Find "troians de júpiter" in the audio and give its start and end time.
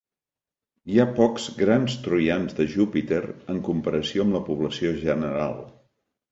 2.07-3.21